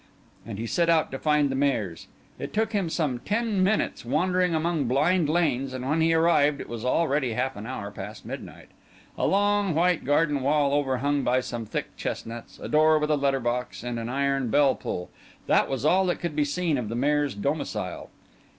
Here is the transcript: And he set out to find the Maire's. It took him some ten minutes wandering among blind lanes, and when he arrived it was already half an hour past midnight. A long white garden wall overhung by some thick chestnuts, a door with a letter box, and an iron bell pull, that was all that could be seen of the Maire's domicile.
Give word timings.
And 0.47 0.57
he 0.57 0.65
set 0.65 0.89
out 0.89 1.11
to 1.11 1.19
find 1.19 1.51
the 1.51 1.55
Maire's. 1.55 2.07
It 2.39 2.53
took 2.55 2.73
him 2.73 2.89
some 2.89 3.19
ten 3.19 3.61
minutes 3.61 4.03
wandering 4.03 4.55
among 4.55 4.85
blind 4.85 5.29
lanes, 5.29 5.73
and 5.73 5.87
when 5.87 6.01
he 6.01 6.11
arrived 6.11 6.59
it 6.59 6.67
was 6.67 6.83
already 6.83 7.33
half 7.33 7.55
an 7.55 7.67
hour 7.67 7.91
past 7.91 8.25
midnight. 8.25 8.69
A 9.15 9.27
long 9.27 9.75
white 9.75 10.03
garden 10.03 10.41
wall 10.41 10.73
overhung 10.73 11.21
by 11.21 11.39
some 11.39 11.67
thick 11.67 11.95
chestnuts, 11.97 12.57
a 12.57 12.67
door 12.67 12.97
with 12.97 13.11
a 13.11 13.15
letter 13.15 13.39
box, 13.39 13.83
and 13.83 13.99
an 13.99 14.09
iron 14.09 14.49
bell 14.49 14.73
pull, 14.73 15.11
that 15.45 15.69
was 15.69 15.85
all 15.85 16.07
that 16.07 16.19
could 16.19 16.35
be 16.35 16.45
seen 16.45 16.79
of 16.79 16.89
the 16.89 16.95
Maire's 16.95 17.35
domicile. 17.35 18.09